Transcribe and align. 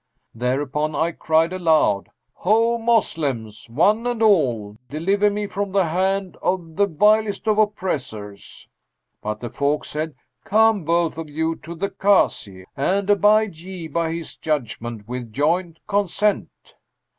Thereupon, 0.33 0.95
I 0.95 1.11
cried 1.11 1.53
aloud 1.53 2.09
'Ho 2.33 2.79
Moslems,[FN#211] 2.79 3.69
one 3.69 4.07
and 4.07 4.23
all, 4.23 4.75
deliver 4.89 5.29
me 5.29 5.45
from 5.45 5.71
the 5.71 5.85
hand 5.89 6.37
of 6.41 6.75
the 6.75 6.87
vilest 6.87 7.47
of 7.47 7.59
oppressors!' 7.59 8.67
But 9.21 9.41
the 9.41 9.51
folk 9.51 9.85
said, 9.85 10.15
'Come, 10.43 10.85
both 10.85 11.19
of 11.19 11.29
you, 11.29 11.55
to 11.57 11.75
the 11.75 11.91
Kazi 11.91 12.65
and 12.75 13.11
abide 13.11 13.57
ye 13.57 13.87
by 13.87 14.11
his 14.11 14.35
judgment 14.35 15.07
with 15.07 15.31
joint 15.31 15.77
consent.' 15.87 16.73